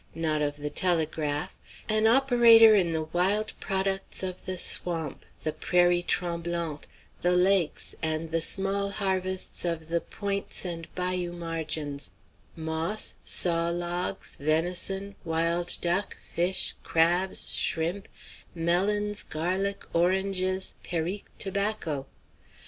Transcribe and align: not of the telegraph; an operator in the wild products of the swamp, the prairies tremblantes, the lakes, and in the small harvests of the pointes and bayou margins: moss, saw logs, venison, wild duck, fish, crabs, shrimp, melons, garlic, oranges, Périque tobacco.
not 0.15 0.41
of 0.41 0.57
the 0.57 0.71
telegraph; 0.71 1.59
an 1.87 2.07
operator 2.07 2.73
in 2.73 2.91
the 2.91 3.03
wild 3.03 3.53
products 3.59 4.23
of 4.23 4.47
the 4.47 4.57
swamp, 4.57 5.27
the 5.43 5.51
prairies 5.51 6.05
tremblantes, 6.07 6.87
the 7.21 7.33
lakes, 7.37 7.93
and 8.01 8.23
in 8.25 8.31
the 8.31 8.41
small 8.41 8.89
harvests 8.89 9.63
of 9.63 9.89
the 9.89 10.01
pointes 10.01 10.65
and 10.65 10.87
bayou 10.95 11.31
margins: 11.31 12.09
moss, 12.55 13.13
saw 13.23 13.69
logs, 13.69 14.37
venison, 14.37 15.13
wild 15.23 15.77
duck, 15.81 16.17
fish, 16.19 16.73
crabs, 16.81 17.51
shrimp, 17.51 18.07
melons, 18.55 19.21
garlic, 19.21 19.85
oranges, 19.93 20.73
Périque 20.83 21.29
tobacco. 21.37 22.07